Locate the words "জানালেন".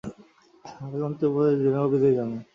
2.17-2.41